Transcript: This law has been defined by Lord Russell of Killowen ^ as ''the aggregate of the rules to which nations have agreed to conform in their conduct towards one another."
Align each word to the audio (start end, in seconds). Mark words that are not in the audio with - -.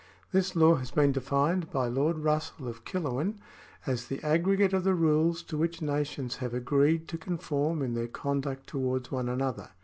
This 0.31 0.55
law 0.55 0.77
has 0.77 0.89
been 0.89 1.11
defined 1.11 1.69
by 1.69 1.85
Lord 1.87 2.17
Russell 2.17 2.67
of 2.67 2.83
Killowen 2.85 3.33
^ 3.33 3.35
as 3.85 4.05
''the 4.07 4.19
aggregate 4.23 4.73
of 4.73 4.83
the 4.83 4.95
rules 4.95 5.43
to 5.43 5.59
which 5.59 5.79
nations 5.79 6.37
have 6.37 6.55
agreed 6.55 7.07
to 7.09 7.19
conform 7.19 7.83
in 7.83 7.93
their 7.93 8.07
conduct 8.07 8.65
towards 8.65 9.11
one 9.11 9.29
another." 9.29 9.69